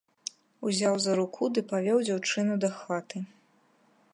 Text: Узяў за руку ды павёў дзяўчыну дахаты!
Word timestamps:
Узяў 0.69 0.95
за 1.03 1.13
руку 1.19 1.49
ды 1.57 1.63
павёў 1.73 1.99
дзяўчыну 2.07 2.53
дахаты! 2.65 3.17